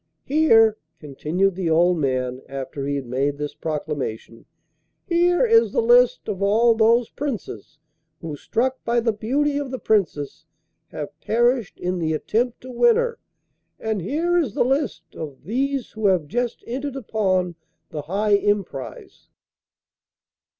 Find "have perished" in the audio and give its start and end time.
10.87-11.79